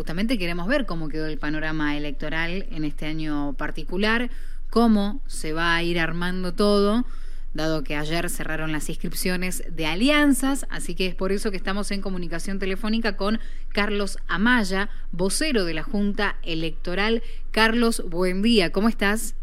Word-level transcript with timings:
justamente 0.00 0.38
queremos 0.38 0.66
ver 0.66 0.86
cómo 0.86 1.10
quedó 1.10 1.26
el 1.26 1.36
panorama 1.36 1.94
electoral 1.94 2.64
en 2.70 2.84
este 2.84 3.04
año 3.04 3.52
particular, 3.58 4.30
cómo 4.70 5.20
se 5.26 5.52
va 5.52 5.76
a 5.76 5.82
ir 5.82 6.00
armando 6.00 6.54
todo, 6.54 7.04
dado 7.52 7.84
que 7.84 7.96
ayer 7.96 8.30
cerraron 8.30 8.72
las 8.72 8.88
inscripciones 8.88 9.62
de 9.70 9.84
alianzas, 9.84 10.66
así 10.70 10.94
que 10.94 11.04
es 11.04 11.14
por 11.14 11.32
eso 11.32 11.50
que 11.50 11.58
estamos 11.58 11.90
en 11.90 12.00
comunicación 12.00 12.58
telefónica 12.58 13.18
con 13.18 13.40
Carlos 13.74 14.16
Amaya, 14.26 14.88
vocero 15.12 15.66
de 15.66 15.74
la 15.74 15.82
Junta 15.82 16.36
Electoral. 16.44 17.22
Carlos, 17.50 18.02
buen 18.08 18.40
día, 18.40 18.72
¿cómo 18.72 18.88
estás? 18.88 19.36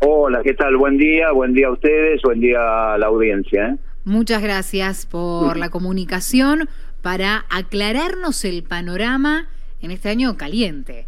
Hola, 0.00 0.42
¿qué 0.44 0.52
tal? 0.52 0.76
Buen 0.76 0.98
día, 0.98 1.32
buen 1.32 1.54
día 1.54 1.68
a 1.68 1.72
ustedes, 1.72 2.20
buen 2.20 2.38
día 2.38 2.92
a 2.92 2.98
la 2.98 3.06
audiencia. 3.06 3.68
¿eh? 3.68 3.76
Muchas 4.04 4.42
gracias 4.42 5.06
por 5.06 5.56
la 5.56 5.70
comunicación 5.70 6.68
para 7.00 7.46
aclararnos 7.48 8.44
el 8.44 8.62
panorama 8.62 9.48
en 9.84 9.90
este 9.90 10.08
año 10.08 10.36
caliente. 10.36 11.06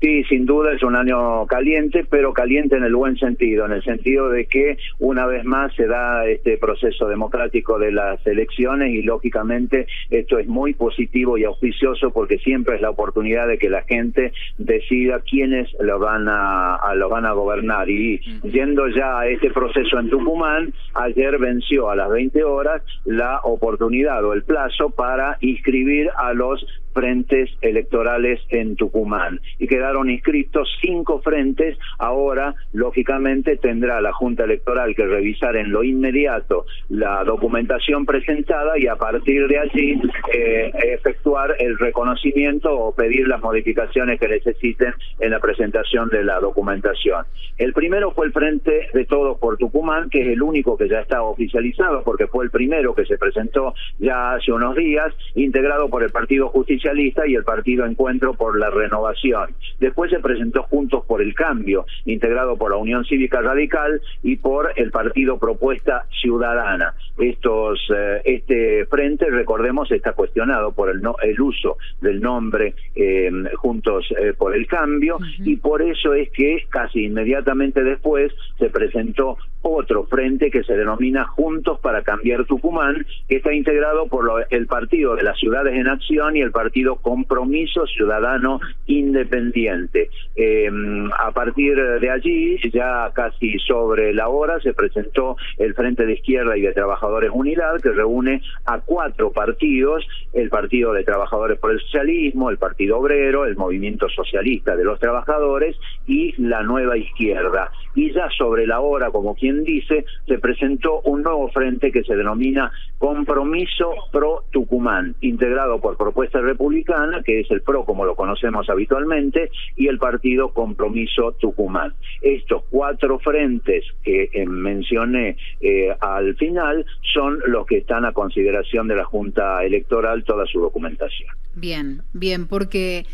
Sí, 0.00 0.24
sin 0.24 0.44
duda 0.44 0.74
es 0.74 0.82
un 0.82 0.94
año 0.94 1.46
caliente, 1.46 2.04
pero 2.08 2.34
caliente 2.34 2.76
en 2.76 2.84
el 2.84 2.94
buen 2.94 3.16
sentido, 3.16 3.64
en 3.64 3.72
el 3.72 3.82
sentido 3.82 4.28
de 4.28 4.44
que 4.44 4.76
una 4.98 5.24
vez 5.24 5.44
más 5.44 5.74
se 5.74 5.86
da 5.86 6.26
este 6.26 6.58
proceso 6.58 7.08
democrático 7.08 7.78
de 7.78 7.92
las 7.92 8.24
elecciones 8.26 8.92
y 8.92 9.02
lógicamente 9.02 9.86
esto 10.10 10.38
es 10.38 10.48
muy 10.48 10.74
positivo 10.74 11.38
y 11.38 11.44
auspicioso 11.44 12.10
porque 12.10 12.36
siempre 12.38 12.76
es 12.76 12.82
la 12.82 12.90
oportunidad 12.90 13.48
de 13.48 13.56
que 13.56 13.70
la 13.70 13.82
gente 13.84 14.34
decida 14.58 15.20
quiénes 15.20 15.74
lo 15.80 15.98
van 15.98 16.26
a, 16.28 16.78
lo 16.94 17.08
van 17.08 17.24
a 17.24 17.32
gobernar. 17.32 17.88
Y 17.88 18.20
yendo 18.42 18.88
ya 18.88 19.20
a 19.20 19.28
este 19.28 19.50
proceso 19.50 19.98
en 19.98 20.10
Tucumán, 20.10 20.74
ayer 20.92 21.38
venció 21.38 21.88
a 21.88 21.96
las 21.96 22.10
20 22.10 22.44
horas 22.44 22.82
la 23.06 23.40
oportunidad 23.44 24.22
o 24.24 24.34
el 24.34 24.42
plazo 24.42 24.90
para 24.90 25.38
inscribir 25.40 26.10
a 26.18 26.34
los 26.34 26.66
frentes 26.96 27.50
electorales 27.60 28.40
en 28.48 28.74
Tucumán. 28.74 29.40
Y 29.58 29.66
quedaron 29.86 30.10
inscritos 30.10 30.68
cinco 30.80 31.20
frentes. 31.20 31.78
Ahora, 31.98 32.54
lógicamente, 32.72 33.56
tendrá 33.56 34.00
la 34.00 34.12
Junta 34.12 34.42
Electoral 34.42 34.96
que 34.96 35.06
revisar 35.06 35.54
en 35.56 35.70
lo 35.70 35.84
inmediato 35.84 36.66
la 36.88 37.22
documentación 37.22 38.04
presentada 38.04 38.78
y 38.78 38.88
a 38.88 38.96
partir 38.96 39.46
de 39.46 39.58
allí 39.58 40.00
eh, 40.32 40.72
efectuar 40.94 41.54
el 41.60 41.78
reconocimiento 41.78 42.76
o 42.76 42.94
pedir 42.94 43.28
las 43.28 43.40
modificaciones 43.40 44.18
que 44.18 44.26
necesiten 44.26 44.92
en 45.20 45.30
la 45.30 45.38
presentación 45.38 46.08
de 46.08 46.24
la 46.24 46.40
documentación. 46.40 47.24
El 47.56 47.72
primero 47.72 48.10
fue 48.10 48.26
el 48.26 48.32
Frente 48.32 48.88
de 48.92 49.04
Todos 49.04 49.38
por 49.38 49.56
Tucumán, 49.56 50.10
que 50.10 50.22
es 50.22 50.28
el 50.28 50.42
único 50.42 50.76
que 50.76 50.88
ya 50.88 50.98
está 50.98 51.22
oficializado 51.22 52.02
porque 52.02 52.26
fue 52.26 52.44
el 52.44 52.50
primero 52.50 52.92
que 52.92 53.06
se 53.06 53.18
presentó 53.18 53.74
ya 54.00 54.34
hace 54.34 54.50
unos 54.50 54.74
días, 54.74 55.14
integrado 55.36 55.88
por 55.88 56.02
el 56.02 56.10
Partido 56.10 56.48
Justicia 56.48 56.92
y 57.26 57.34
el 57.34 57.44
Partido 57.44 57.86
Encuentro 57.86 58.34
por 58.34 58.58
la 58.58 58.70
Renovación. 58.70 59.50
Después 59.78 60.10
se 60.10 60.20
presentó 60.20 60.62
Juntos 60.64 61.04
por 61.06 61.22
el 61.22 61.34
Cambio, 61.34 61.86
integrado 62.04 62.56
por 62.56 62.70
la 62.70 62.76
Unión 62.76 63.04
Cívica 63.04 63.40
Radical 63.40 64.00
y 64.22 64.36
por 64.36 64.72
el 64.76 64.90
Partido 64.90 65.38
Propuesta 65.38 66.06
Ciudadana. 66.20 66.94
Estos, 67.18 67.80
eh, 67.94 68.22
este 68.24 68.86
frente, 68.86 69.30
recordemos, 69.30 69.90
está 69.90 70.12
cuestionado 70.12 70.72
por 70.72 70.90
el, 70.90 71.00
no, 71.00 71.16
el 71.22 71.40
uso 71.40 71.76
del 72.00 72.20
nombre 72.20 72.74
eh, 72.94 73.30
Juntos 73.56 74.06
eh, 74.18 74.32
por 74.36 74.54
el 74.54 74.66
Cambio 74.66 75.18
y 75.38 75.56
por 75.56 75.82
eso 75.82 76.14
es 76.14 76.30
que 76.30 76.64
casi 76.68 77.04
inmediatamente 77.04 77.82
después 77.82 78.32
se 78.58 78.70
presentó 78.70 79.38
otro 79.62 80.04
frente 80.04 80.50
que 80.50 80.62
se 80.62 80.76
denomina 80.76 81.24
Juntos 81.24 81.80
para 81.80 82.02
Cambiar 82.02 82.44
Tucumán, 82.44 83.04
que 83.28 83.36
está 83.36 83.52
integrado 83.52 84.06
por 84.06 84.46
el 84.50 84.66
Partido 84.66 85.16
de 85.16 85.24
las 85.24 85.38
Ciudades 85.38 85.74
en 85.74 85.88
Acción 85.88 86.36
y 86.36 86.40
el 86.40 86.52
Partido 86.52 86.96
Compromiso 86.96 87.86
Ciudadano 87.86 88.60
Independiente. 88.86 89.65
Eh, 89.68 90.70
a 91.18 91.32
partir 91.32 91.76
de 91.76 92.10
allí, 92.10 92.58
ya 92.72 93.10
casi 93.14 93.58
sobre 93.60 94.12
la 94.12 94.28
hora, 94.28 94.60
se 94.60 94.74
presentó 94.74 95.36
el 95.58 95.74
Frente 95.74 96.06
de 96.06 96.14
Izquierda 96.14 96.56
y 96.56 96.62
de 96.62 96.72
Trabajadores 96.72 97.30
Unidad, 97.32 97.80
que 97.80 97.90
reúne 97.90 98.42
a 98.64 98.80
cuatro 98.80 99.32
partidos, 99.32 100.06
el 100.32 100.48
Partido 100.48 100.92
de 100.92 101.04
Trabajadores 101.04 101.58
por 101.58 101.72
el 101.72 101.80
Socialismo, 101.80 102.50
el 102.50 102.58
Partido 102.58 102.98
Obrero, 102.98 103.44
el 103.44 103.56
Movimiento 103.56 104.08
Socialista 104.08 104.76
de 104.76 104.84
los 104.84 105.00
Trabajadores 105.00 105.76
y 106.06 106.34
la 106.40 106.62
Nueva 106.62 106.96
Izquierda. 106.96 107.70
Y 107.94 108.12
ya 108.12 108.28
sobre 108.36 108.66
la 108.66 108.80
hora, 108.80 109.10
como 109.10 109.34
quien 109.34 109.64
dice, 109.64 110.04
se 110.26 110.38
presentó 110.38 111.00
un 111.02 111.22
nuevo 111.22 111.48
frente 111.48 111.90
que 111.90 112.04
se 112.04 112.14
denomina 112.14 112.70
Compromiso 112.98 113.94
Pro 114.10 114.44
Tucumán, 114.50 115.14
integrado 115.20 115.80
por 115.80 115.96
Propuesta 115.96 116.40
Republicana, 116.40 117.22
que 117.22 117.40
es 117.40 117.50
el 117.50 117.62
PRO 117.62 117.84
como 117.84 118.04
lo 118.04 118.16
conocemos 118.16 118.68
habitualmente, 118.70 119.50
y 119.76 119.88
el 119.88 119.98
partido 119.98 120.52
Compromiso 120.52 121.32
Tucumán. 121.32 121.94
Estos 122.22 122.64
cuatro 122.70 123.18
frentes 123.18 123.84
que 124.02 124.30
eh, 124.32 124.46
mencioné 124.46 125.36
eh, 125.60 125.94
al 126.00 126.36
final 126.36 126.86
son 127.14 127.38
los 127.46 127.66
que 127.66 127.78
están 127.78 128.04
a 128.04 128.12
consideración 128.12 128.88
de 128.88 128.96
la 128.96 129.04
Junta 129.04 129.64
Electoral 129.64 130.24
toda 130.24 130.46
su 130.46 130.60
documentación. 130.60 131.28
Bien, 131.54 132.02
bien, 132.12 132.46
porque 132.46 133.04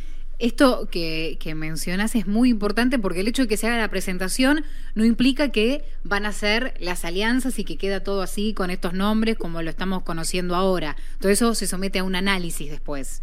esto 0.42 0.88
que, 0.90 1.38
mencionas 1.54 2.16
es 2.16 2.26
muy 2.26 2.50
importante 2.50 2.98
porque 2.98 3.20
el 3.20 3.28
hecho 3.28 3.42
de 3.42 3.48
que 3.48 3.56
se 3.56 3.68
haga 3.68 3.78
la 3.78 3.88
presentación 3.88 4.64
no 4.96 5.04
implica 5.04 5.50
que 5.50 5.84
van 6.02 6.26
a 6.26 6.32
ser 6.32 6.74
las 6.80 7.04
alianzas 7.04 7.60
y 7.60 7.64
que 7.64 7.78
queda 7.78 8.00
todo 8.00 8.22
así 8.22 8.52
con 8.52 8.70
estos 8.70 8.92
nombres 8.92 9.36
como 9.38 9.62
lo 9.62 9.70
estamos 9.70 10.02
conociendo 10.02 10.56
ahora. 10.56 10.96
Todo 11.20 11.30
eso 11.30 11.54
se 11.54 11.68
somete 11.68 12.00
a 12.00 12.04
un 12.04 12.16
análisis 12.16 12.70
después. 12.70 13.22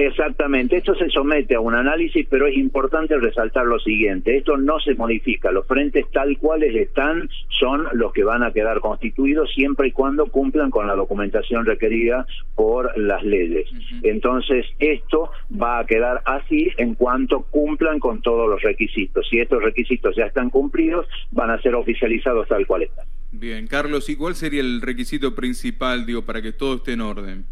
Exactamente, 0.00 0.78
esto 0.78 0.94
se 0.94 1.10
somete 1.10 1.56
a 1.56 1.60
un 1.60 1.74
análisis, 1.74 2.26
pero 2.30 2.46
es 2.46 2.56
importante 2.56 3.18
resaltar 3.18 3.66
lo 3.66 3.78
siguiente, 3.78 4.34
esto 4.34 4.56
no 4.56 4.80
se 4.80 4.94
modifica, 4.94 5.52
los 5.52 5.66
frentes 5.66 6.06
tal 6.10 6.38
cuales 6.38 6.74
están 6.74 7.28
son 7.58 7.86
los 7.92 8.10
que 8.14 8.24
van 8.24 8.42
a 8.42 8.50
quedar 8.50 8.80
constituidos 8.80 9.52
siempre 9.54 9.88
y 9.88 9.92
cuando 9.92 10.24
cumplan 10.28 10.70
con 10.70 10.86
la 10.86 10.94
documentación 10.94 11.66
requerida 11.66 12.26
por 12.54 12.96
las 12.98 13.22
leyes. 13.22 13.68
Entonces, 14.02 14.64
esto 14.78 15.32
va 15.60 15.80
a 15.80 15.84
quedar 15.84 16.22
así 16.24 16.70
en 16.78 16.94
cuanto 16.94 17.42
cumplan 17.50 17.98
con 17.98 18.22
todos 18.22 18.48
los 18.48 18.62
requisitos. 18.62 19.28
Si 19.28 19.38
estos 19.38 19.62
requisitos 19.62 20.16
ya 20.16 20.24
están 20.24 20.48
cumplidos, 20.48 21.06
van 21.30 21.50
a 21.50 21.60
ser 21.60 21.74
oficializados 21.74 22.48
tal 22.48 22.66
cual 22.66 22.84
están. 22.84 23.04
Bien, 23.32 23.66
Carlos, 23.66 24.08
¿y 24.08 24.16
cuál 24.16 24.34
sería 24.34 24.62
el 24.62 24.80
requisito 24.80 25.34
principal, 25.34 26.06
digo, 26.06 26.22
para 26.22 26.40
que 26.40 26.52
todo 26.52 26.76
esté 26.76 26.94
en 26.94 27.02
orden? 27.02 27.44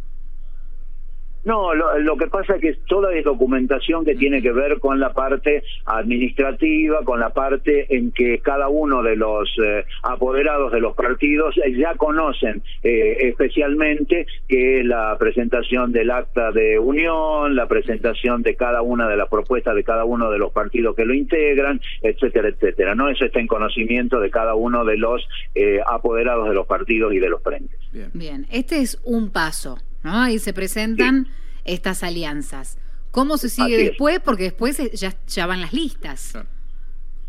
No, 1.45 1.75
lo, 1.75 2.17
que 2.17 2.27
pasa 2.27 2.57
es 2.57 2.61
que 2.61 2.75
toda 2.87 3.15
es 3.15 3.25
documentación 3.25 4.05
que 4.05 4.15
tiene 4.15 4.43
que 4.43 4.53
ver 4.53 4.81
con 4.81 5.01
la 5.01 5.13
parte 5.13 5.63
administrativa, 5.87 7.05
con 7.05 7.21
la 7.21 7.31
parte 7.31 7.95
en 7.97 8.13
que 8.13 8.41
cada 8.41 8.69
uno 8.69 9.03
de 9.03 9.17
los 9.17 9.49
eh, 9.65 9.85
apoderados 10.03 10.73
de 10.73 10.81
los 10.81 10.95
partidos 10.95 11.55
ya 11.77 11.95
conocen 11.95 12.63
eh, 12.83 13.29
especialmente 13.29 14.27
que 14.49 14.81
es 14.81 14.87
la 14.87 15.17
presentación 15.19 15.93
del 15.93 16.11
acta 16.11 16.51
de 16.53 16.79
unión, 16.79 17.55
la 17.55 17.67
presentación 17.67 18.43
de 18.43 18.57
cada 18.57 18.83
una 18.83 19.09
de 19.09 19.17
las 19.17 19.29
propuestas 19.29 19.75
de 19.75 19.85
cada 19.85 20.05
uno 20.05 20.31
de 20.31 20.39
los 20.39 20.53
partidos 20.53 20.97
que 20.97 21.05
lo 21.05 21.15
integran, 21.15 21.81
etcétera, 22.03 22.49
etcétera. 22.49 22.95
No, 22.95 23.09
eso 23.09 23.25
está 23.25 23.41
en 23.41 23.47
conocimiento 23.47 24.21
de 24.21 24.31
cada 24.31 24.55
uno 24.55 24.85
de 24.85 24.97
los 24.97 25.27
eh, 25.55 25.81
apoderados 25.87 26.49
de 26.49 26.55
los 26.55 26.67
partidos 26.67 27.13
y 27.15 27.19
de 27.19 27.29
los 27.29 27.43
frentes. 27.43 27.79
Bien. 27.93 28.11
Bien, 28.13 28.47
este 28.51 28.81
es 28.81 29.01
un 29.05 29.31
paso. 29.31 29.79
¿No? 30.09 30.23
Ahí 30.23 30.39
se 30.39 30.53
presentan 30.53 31.29
estas 31.65 32.03
alianzas. 32.03 32.79
¿Cómo 33.11 33.37
se 33.39 33.49
sigue 33.49 33.77
después? 33.77 34.21
Porque 34.21 34.45
después 34.45 34.79
ya, 34.93 35.17
ya 35.27 35.47
van 35.47 35.61
las 35.61 35.73
listas. 35.73 36.33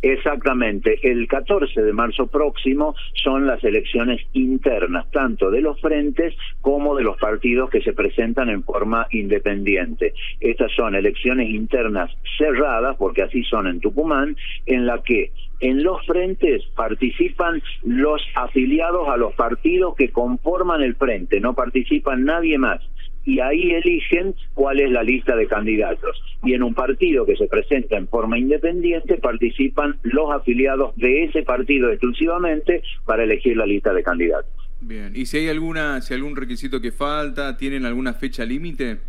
Exactamente. 0.02 1.00
El 1.04 1.28
14 1.28 1.82
de 1.82 1.94
marzo 1.94 2.28
próximo 2.28 2.96
son 3.22 3.48
las 3.48 3.64
elecciones 3.64 4.22
internas, 4.34 5.10
tanto 5.12 5.52
de 5.52 5.62
los 5.62 5.80
frentes 5.82 6.34
como 6.62 6.96
de 6.96 7.04
los 7.04 7.18
partidos 7.18 7.70
que 7.70 7.82
se 7.82 7.94
presentan 7.94 8.50
en 8.50 8.64
forma 8.64 9.08
independiente. 9.12 10.14
Estas 10.40 10.72
son 10.74 10.96
elecciones 10.96 11.50
internas 11.50 12.12
cerradas, 12.38 12.96
porque 12.98 13.24
así 13.24 13.44
son 13.44 13.68
en 13.68 13.82
Tucumán, 13.82 14.38
en 14.66 14.86
la 14.86 15.02
que 15.04 15.32
en 15.60 15.84
los 15.84 16.06
frentes 16.06 16.64
participan 16.76 17.62
los 17.84 18.22
afiliados 18.36 19.10
a 19.10 19.18
los 19.18 19.34
partidos 19.34 19.96
que 19.96 20.10
conforman 20.12 20.82
el 20.82 20.96
frente, 20.96 21.42
no 21.42 21.54
participan 21.54 22.24
nadie 22.24 22.58
más 22.58 22.82
y 23.26 23.40
ahí 23.40 23.72
eligen 23.72 24.36
cuál 24.54 24.80
es 24.80 24.92
la 24.92 25.04
lista 25.04 25.36
de 25.36 25.48
candidatos. 25.48 26.22
Y 26.44 26.54
en 26.54 26.64
un 26.64 26.74
partido 26.74 27.26
que 27.26 27.36
se 27.36 27.48
presenta 27.48 27.98
en 27.98 28.08
forma 28.08 28.38
independiente 28.38 29.18
participan 29.18 29.98
los 30.04 30.32
afiliados 30.32 30.96
de 30.96 31.26
ese 31.26 31.44
partido 31.44 31.92
exclusivamente 31.92 32.82
para 33.06 33.24
elegir 33.24 33.58
la 33.58 33.66
lista 33.66 33.94
de 33.94 34.04
candidatos. 34.04 34.52
Bien, 34.82 35.12
¿y 35.14 35.26
si 35.26 35.38
hay 35.38 35.50
alguna 35.50 36.00
si 36.02 36.14
algún 36.14 36.36
requisito 36.36 36.80
que 36.80 36.92
falta, 36.92 37.58
tienen 37.58 37.86
alguna 37.86 38.14
fecha 38.14 38.46
límite? 38.46 39.00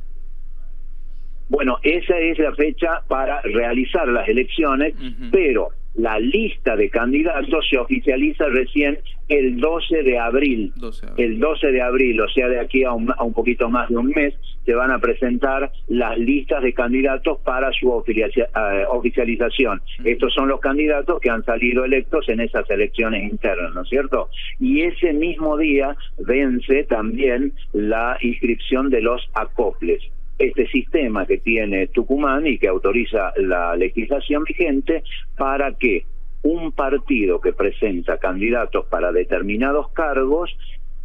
Bueno, 1.48 1.78
esa 1.82 2.18
es 2.18 2.38
la 2.38 2.54
fecha 2.54 3.02
para 3.08 3.40
realizar 3.42 4.06
las 4.08 4.28
elecciones, 4.28 4.94
pero 5.32 5.70
la 5.94 6.18
lista 6.18 6.76
de 6.76 6.88
candidatos 6.88 7.68
se 7.68 7.78
oficializa 7.78 8.46
recién 8.46 8.98
el 9.28 9.58
12 9.58 10.02
de 10.02 10.18
abril. 10.18 10.72
El 11.16 11.38
12 11.38 11.66
de 11.68 11.82
abril, 11.82 12.20
o 12.20 12.28
sea, 12.28 12.48
de 12.48 12.60
aquí 12.60 12.84
a 12.84 12.92
un, 12.92 13.12
a 13.16 13.22
un, 13.22 13.32
poquito 13.32 13.68
más 13.68 13.88
de 13.88 13.96
un 13.96 14.08
mes, 14.08 14.34
se 14.64 14.74
van 14.74 14.90
a 14.90 14.98
presentar 14.98 15.70
las 15.88 16.18
listas 16.18 16.62
de 16.62 16.72
candidatos 16.72 17.38
para 17.40 17.72
su 17.72 17.88
eh, 18.06 18.84
oficialización. 18.88 19.82
Estos 20.04 20.34
son 20.34 20.48
los 20.48 20.60
candidatos 20.60 21.20
que 21.20 21.30
han 21.30 21.44
salido 21.44 21.84
electos 21.84 22.28
en 22.28 22.40
esas 22.40 22.68
elecciones 22.70 23.30
internas, 23.30 23.74
¿no 23.74 23.82
es 23.82 23.88
cierto? 23.88 24.30
Y 24.58 24.82
ese 24.82 25.12
mismo 25.12 25.56
día 25.56 25.96
vence 26.18 26.84
también 26.84 27.52
la 27.72 28.16
inscripción 28.20 28.90
de 28.90 29.00
los 29.00 29.28
acoples 29.34 30.02
este 30.40 30.66
sistema 30.68 31.26
que 31.26 31.36
tiene 31.36 31.88
Tucumán 31.88 32.46
y 32.46 32.58
que 32.58 32.66
autoriza 32.66 33.32
la 33.36 33.76
legislación 33.76 34.42
vigente 34.44 35.02
para 35.36 35.74
que 35.74 36.06
un 36.42 36.72
partido 36.72 37.42
que 37.42 37.52
presenta 37.52 38.16
candidatos 38.16 38.86
para 38.86 39.12
determinados 39.12 39.92
cargos 39.92 40.50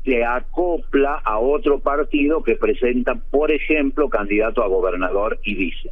se 0.06 0.24
acopla 0.24 1.22
a 1.26 1.40
otro 1.40 1.80
partido 1.80 2.44
que 2.44 2.56
presenta, 2.56 3.16
por 3.16 3.52
ejemplo, 3.52 4.08
candidato 4.08 4.64
a 4.64 4.68
gobernador 4.68 5.40
y 5.44 5.56
vice. 5.56 5.90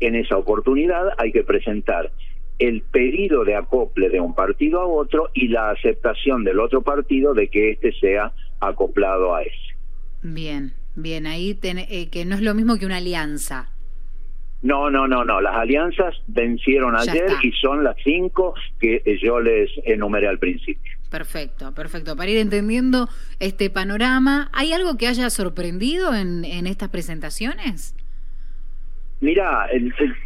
En 0.00 0.14
esa 0.14 0.36
oportunidad 0.36 1.14
hay 1.16 1.32
que 1.32 1.44
presentar 1.44 2.12
el 2.58 2.82
pedido 2.82 3.44
de 3.44 3.54
acople 3.54 4.10
de 4.10 4.20
un 4.20 4.34
partido 4.34 4.80
a 4.80 4.86
otro 4.86 5.30
y 5.32 5.48
la 5.48 5.70
aceptación 5.70 6.44
del 6.44 6.60
otro 6.60 6.82
partido 6.82 7.32
de 7.32 7.48
que 7.48 7.70
éste 7.70 7.92
sea 7.92 8.32
acoplado 8.60 9.34
a 9.34 9.42
ese. 9.42 9.76
Bien. 10.22 10.81
Bien, 10.94 11.26
ahí 11.26 11.58
eh, 11.62 12.10
que 12.10 12.24
no 12.24 12.34
es 12.34 12.42
lo 12.42 12.54
mismo 12.54 12.78
que 12.78 12.86
una 12.86 12.98
alianza. 12.98 13.68
No, 14.62 14.90
no, 14.90 15.08
no, 15.08 15.24
no. 15.24 15.40
Las 15.40 15.56
alianzas 15.56 16.14
vencieron 16.28 16.96
ayer 16.96 17.26
y 17.42 17.50
son 17.52 17.82
las 17.82 17.96
cinco 18.04 18.54
que 18.78 19.02
yo 19.20 19.40
les 19.40 19.70
enumeré 19.84 20.28
al 20.28 20.38
principio. 20.38 20.92
Perfecto, 21.10 21.74
perfecto. 21.74 22.16
Para 22.16 22.30
ir 22.30 22.38
entendiendo 22.38 23.08
este 23.40 23.70
panorama, 23.70 24.50
¿hay 24.52 24.72
algo 24.72 24.96
que 24.96 25.08
haya 25.08 25.28
sorprendido 25.30 26.14
en, 26.14 26.44
en 26.44 26.66
estas 26.66 26.90
presentaciones? 26.90 27.94
Mira, 29.20 29.68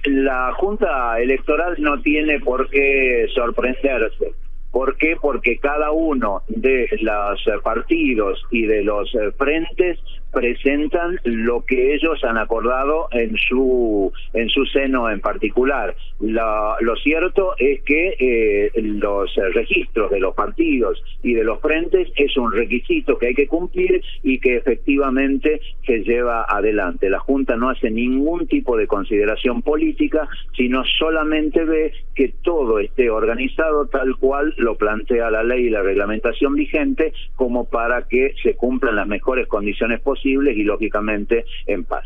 la 0.04 0.52
Junta 0.54 1.20
Electoral 1.20 1.74
no 1.78 2.00
tiene 2.00 2.40
por 2.40 2.70
qué 2.70 3.26
sorprenderse. 3.34 4.32
¿Por 4.76 4.98
qué? 4.98 5.16
Porque 5.18 5.56
cada 5.56 5.90
uno 5.90 6.42
de 6.48 6.86
los 7.00 7.62
partidos 7.62 8.44
y 8.50 8.66
de 8.66 8.84
los 8.84 9.10
frentes 9.38 9.98
presentan 10.36 11.18
lo 11.24 11.64
que 11.64 11.94
ellos 11.94 12.22
han 12.22 12.36
acordado 12.36 13.08
en 13.12 13.38
su 13.38 14.12
en 14.34 14.50
su 14.50 14.66
seno 14.66 15.08
en 15.08 15.20
particular. 15.20 15.96
lo 16.20 16.96
cierto 16.96 17.54
es 17.58 17.80
que 17.84 18.16
eh, 18.18 18.70
los 18.82 19.34
registros 19.54 20.10
de 20.10 20.20
los 20.20 20.34
partidos 20.34 21.02
y 21.22 21.32
de 21.32 21.42
los 21.42 21.58
frentes 21.62 22.12
es 22.16 22.36
un 22.36 22.52
requisito 22.52 23.16
que 23.16 23.28
hay 23.28 23.34
que 23.34 23.48
cumplir 23.48 24.02
y 24.22 24.38
que 24.38 24.56
efectivamente 24.56 25.62
se 25.86 26.00
lleva 26.00 26.44
adelante. 26.46 27.08
La 27.08 27.20
Junta 27.20 27.56
no 27.56 27.70
hace 27.70 27.90
ningún 27.90 28.46
tipo 28.46 28.76
de 28.76 28.86
consideración 28.86 29.62
política, 29.62 30.28
sino 30.54 30.84
solamente 30.98 31.64
ve 31.64 31.92
que 32.14 32.34
todo 32.42 32.78
esté 32.78 33.08
organizado 33.08 33.86
tal 33.86 34.16
cual 34.16 34.54
plantea 34.74 35.30
la 35.30 35.44
ley 35.44 35.66
y 35.66 35.70
la 35.70 35.82
reglamentación 35.82 36.54
vigente 36.54 37.12
como 37.36 37.64
para 37.66 38.08
que 38.08 38.34
se 38.42 38.56
cumplan 38.56 38.96
las 38.96 39.06
mejores 39.06 39.46
condiciones 39.46 40.00
posibles 40.00 40.56
y 40.56 40.64
lógicamente 40.64 41.44
en 41.66 41.84
paz. 41.84 42.04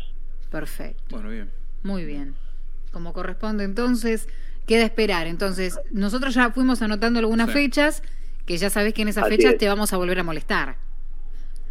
Perfecto. 0.51 1.03
Bueno, 1.09 1.29
bien. 1.29 1.49
Muy 1.81 2.05
bien. 2.05 2.35
Como 2.91 3.13
corresponde 3.13 3.63
entonces, 3.63 4.29
queda 4.67 4.83
esperar. 4.83 5.27
Entonces, 5.27 5.79
nosotros 5.91 6.33
ya 6.33 6.51
fuimos 6.51 6.81
anotando 6.81 7.19
algunas 7.19 7.51
fechas, 7.51 8.03
que 8.45 8.57
ya 8.57 8.69
sabes 8.69 8.93
que 8.93 9.01
en 9.01 9.07
esas 9.07 9.27
fechas 9.27 9.57
te 9.57 9.67
vamos 9.67 9.93
a 9.93 9.97
volver 9.97 10.19
a 10.19 10.23
molestar. 10.23 10.75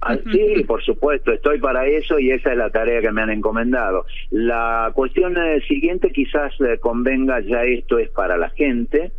Ah, 0.02 0.16
sí, 0.32 0.64
por 0.64 0.82
supuesto, 0.82 1.30
estoy 1.30 1.58
para 1.58 1.86
eso 1.86 2.18
y 2.18 2.30
esa 2.30 2.52
es 2.52 2.56
la 2.56 2.70
tarea 2.70 3.02
que 3.02 3.12
me 3.12 3.20
han 3.20 3.28
encomendado. 3.28 4.06
La 4.30 4.90
cuestión 4.94 5.36
eh, 5.36 5.60
siguiente 5.68 6.10
quizás 6.10 6.54
eh, 6.60 6.78
convenga, 6.78 7.40
ya 7.40 7.64
esto 7.64 7.98
es 7.98 8.08
para 8.08 8.38
la 8.38 8.48
gente, 8.48 9.12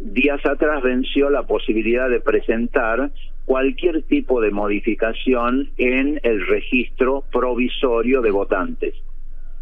días 0.00 0.44
atrás 0.44 0.82
venció 0.82 1.30
la 1.30 1.44
posibilidad 1.44 2.08
de 2.08 2.20
presentar 2.20 3.10
cualquier 3.44 4.02
tipo 4.02 4.40
de 4.40 4.50
modificación 4.50 5.70
en 5.76 6.20
el 6.22 6.46
registro 6.46 7.24
provisorio 7.30 8.22
de 8.22 8.30
votantes. 8.30 8.94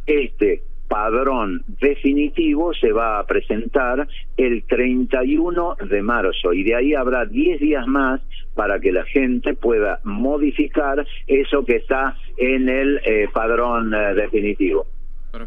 Este 0.06 0.62
padrón 0.88 1.64
definitivo 1.80 2.74
se 2.74 2.92
va 2.92 3.18
a 3.18 3.26
presentar 3.26 4.06
el 4.36 4.62
31 4.64 5.76
de 5.88 6.02
marzo 6.02 6.52
y 6.52 6.64
de 6.64 6.74
ahí 6.74 6.94
habrá 6.94 7.24
10 7.24 7.60
días 7.60 7.86
más 7.86 8.20
para 8.54 8.78
que 8.78 8.92
la 8.92 9.04
gente 9.04 9.54
pueda 9.54 10.00
modificar 10.04 11.06
eso 11.26 11.64
que 11.64 11.76
está 11.76 12.14
en 12.36 12.68
el 12.68 13.00
eh, 13.06 13.26
padrón 13.32 13.94
eh, 13.94 14.14
definitivo 14.14 14.86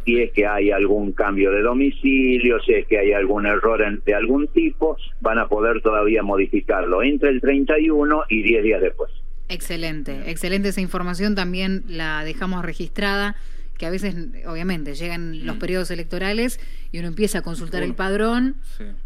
si 0.04 0.22
es 0.22 0.32
que 0.32 0.46
hay 0.48 0.72
algún 0.72 1.12
cambio 1.12 1.52
de 1.52 1.62
domicilio, 1.62 2.60
si 2.62 2.74
es 2.74 2.88
que 2.88 2.98
hay 2.98 3.14
algún 3.14 3.46
error 3.46 4.04
de 4.04 4.14
algún 4.14 4.48
tipo, 4.48 4.98
van 5.22 5.38
a 5.38 5.48
poder 5.48 5.82
todavía 5.82 6.24
modificarlo 6.24 7.04
entre 7.04 7.30
el 7.30 7.42
31 7.42 8.24
y 8.30 8.42
10 8.42 8.64
días 8.64 8.82
después. 8.82 9.12
Excelente, 9.48 10.24
excelente 10.26 10.70
esa 10.70 10.82
información, 10.82 11.36
también 11.36 11.84
la 11.88 12.24
dejamos 12.24 12.66
registrada 12.66 13.36
que 13.78 13.86
a 13.86 13.90
veces, 13.90 14.16
obviamente, 14.48 14.96
llegan 14.96 15.46
los 15.46 15.58
mm. 15.58 15.60
periodos 15.60 15.92
electorales 15.92 16.60
y 16.92 17.00
uno 17.00 17.10
empieza 17.10 17.40
a 17.40 17.42
consultar 17.42 17.84
el 17.84 17.94
padrón 17.94 18.56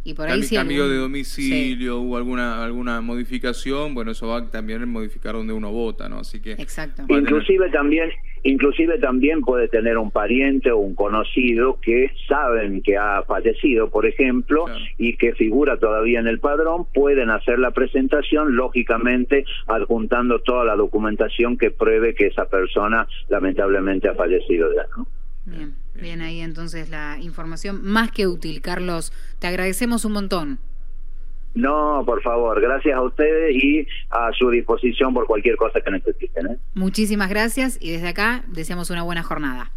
y 0.04 0.14
por 0.14 0.30
ahí 0.30 0.44
si 0.44 0.56
cambio 0.56 0.88
de 0.88 0.98
domicilio 0.98 2.00
o 2.02 2.18
alguna 2.18 2.64
alguna 2.64 3.02
modificación, 3.02 3.94
bueno, 3.94 4.12
eso 4.12 4.28
va 4.28 4.50
también 4.50 4.84
a 4.84 4.86
modificar 4.86 5.34
donde 5.34 5.54
uno 5.54 5.72
vota, 5.72 6.08
¿no? 6.08 6.20
Así 6.20 6.40
que 6.40 6.52
Exacto. 6.54 7.04
Inclusive 7.08 7.70
también 7.72 8.12
inclusive 8.44 9.00
también 9.00 9.42
puede 9.42 9.68
tener 9.68 9.98
un 9.98 10.12
pariente 10.12 10.72
o 10.72 10.78
un 10.78 10.96
conocido 10.96 11.80
que 11.82 12.12
saben 12.28 12.82
que 12.82 12.98
ha 12.98 13.24
fallecido, 13.24 13.90
por 13.90 14.06
ejemplo, 14.06 14.66
y 14.98 15.18
que 15.18 15.34
figura 15.34 15.78
todavía 15.78 16.20
en 16.20 16.28
el 16.28 16.40
padrón, 16.40 16.86
pueden 16.94 17.30
hacer 17.30 17.60
la 17.60 17.72
presentación, 17.72 18.56
lógicamente 18.56 19.46
adjuntando 19.68 20.40
toda 20.40 20.66
la 20.66 20.76
documentación 20.76 21.58
que 21.58 21.72
pruebe 21.72 22.16
que 22.16 22.28
esa 22.28 22.46
persona 22.46 23.08
lamentablemente 23.30 24.10
ha 24.10 24.16
fallecido 24.16 24.74
ya, 24.74 24.86
¿no? 24.98 25.08
Bien, 25.46 25.74
bien 25.96 26.22
ahí 26.22 26.42
entonces 26.42 26.90
la 26.90 27.18
información 27.20 27.82
más 27.84 28.12
que 28.12 28.28
útil. 28.28 28.62
Carlos, 28.62 29.12
te 29.40 29.48
agradecemos 29.48 30.06
un 30.06 30.14
montón. 30.14 30.60
No, 31.60 32.04
por 32.06 32.22
favor, 32.22 32.62
gracias 32.62 32.96
a 32.96 33.02
ustedes 33.02 33.56
y 33.62 33.86
a 34.10 34.32
su 34.32 34.50
disposición 34.50 35.14
por 35.14 35.26
cualquier 35.28 35.58
cosa 35.58 35.82
que 35.82 35.92
necesiten. 35.92 36.48
¿eh? 36.48 36.58
Muchísimas 36.74 37.30
gracias 37.30 37.78
y 37.82 37.92
desde 37.92 38.08
acá 38.08 38.44
deseamos 38.48 38.90
una 38.90 39.04
buena 39.04 39.24
jornada. 39.24 39.72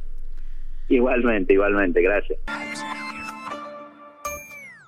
Igualmente, 0.89 1.55
igualmente, 1.55 2.01
gracias. 2.01 2.39